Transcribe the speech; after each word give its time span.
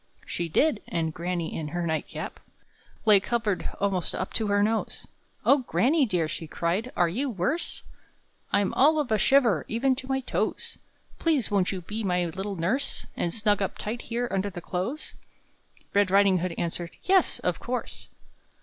She 0.25 0.49
did: 0.49 0.81
and 0.87 1.13
granny, 1.13 1.55
in 1.55 1.67
her 1.67 1.85
night 1.85 2.07
cap, 2.07 2.39
Lay 3.05 3.19
covered 3.19 3.69
almost 3.79 4.15
up 4.15 4.33
to 4.33 4.47
her 4.47 4.63
nose. 4.63 5.05
"Oh, 5.45 5.59
granny 5.59 6.07
dear!" 6.07 6.27
she 6.27 6.47
cried, 6.47 6.91
"are 6.95 7.07
you 7.07 7.29
worse?" 7.29 7.83
"I'm 8.51 8.73
all 8.73 8.97
of 8.97 9.11
a 9.11 9.19
shiver, 9.19 9.63
even 9.67 9.95
to 9.97 10.07
my 10.07 10.21
toes! 10.21 10.79
Please 11.19 11.51
won't 11.51 11.71
you 11.71 11.81
be 11.81 12.03
my 12.03 12.25
little 12.25 12.55
nurse, 12.55 13.05
And 13.15 13.31
snug 13.31 13.61
up 13.61 13.77
tight 13.77 14.01
here 14.01 14.27
under 14.31 14.49
the 14.49 14.59
clothes?" 14.59 15.13
Red 15.93 16.09
Riding 16.09 16.39
hood 16.39 16.55
answered, 16.57 16.97
"Yes," 17.03 17.37
of 17.37 17.59
course. 17.59 18.09